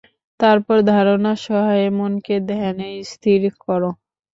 [0.39, 3.81] তারপর ধারণা-সহায়ে মনকে ধ্যানে স্থির কর।